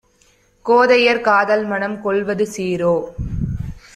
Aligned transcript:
கோதையர் 0.65 1.21
காதல்மணம் 1.21 2.01
கொள்வது 2.01 2.47
சீரோ? 2.57 2.93